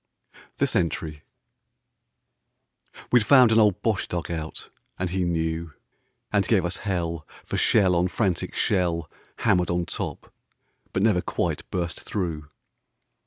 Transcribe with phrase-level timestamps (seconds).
[0.57, 1.11] THE SENTRY.
[1.11, 5.75] T T TE'D found an old Bosche dug out, and he knew, V V
[6.33, 9.07] And gave us hell, for shell on frantic shell
[9.43, 10.33] 1 lammered on top,
[10.91, 12.49] but never quite burst through.